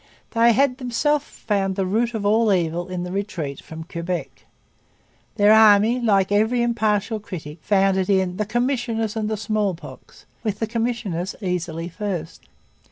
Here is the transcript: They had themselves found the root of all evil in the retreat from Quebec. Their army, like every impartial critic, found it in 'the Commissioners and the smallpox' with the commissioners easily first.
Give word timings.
They 0.31 0.53
had 0.53 0.79
themselves 0.79 1.25
found 1.25 1.75
the 1.75 1.85
root 1.85 2.15
of 2.15 2.25
all 2.25 2.51
evil 2.51 2.87
in 2.87 3.03
the 3.03 3.11
retreat 3.11 3.61
from 3.61 3.83
Quebec. 3.83 4.47
Their 5.35 5.53
army, 5.53 5.99
like 6.01 6.31
every 6.31 6.63
impartial 6.63 7.19
critic, 7.19 7.59
found 7.61 7.97
it 7.97 8.09
in 8.09 8.37
'the 8.37 8.45
Commissioners 8.47 9.15
and 9.15 9.29
the 9.29 9.37
smallpox' 9.37 10.25
with 10.43 10.57
the 10.57 10.65
commissioners 10.65 11.35
easily 11.39 11.87
first. 11.87 12.47